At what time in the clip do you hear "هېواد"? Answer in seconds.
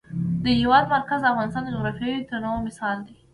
0.59-0.85